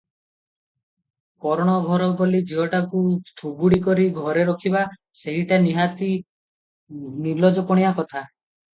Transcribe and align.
କରଣ 1.45 1.75
ଘର 1.89 2.07
ବୋଲି 2.21 2.39
ଝିଅଟାକୁ 2.53 3.03
ଥୁବୁଡ଼ୀ 3.43 3.81
କରି 3.91 4.09
ଘରେ 4.17 4.49
ରଖିବା, 4.51 4.85
ସେହିଟା 5.23 5.63
ନିହାତି 5.71 6.13
ନିଲଜପଣିଆ 7.31 7.97
କଥା। 8.03 8.29